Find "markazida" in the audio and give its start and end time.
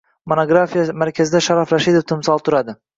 1.03-1.43